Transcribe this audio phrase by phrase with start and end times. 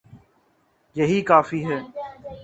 [0.95, 1.79] یہی کافی ہے۔